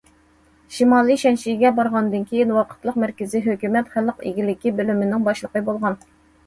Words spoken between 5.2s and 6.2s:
باشلىقى بولغان.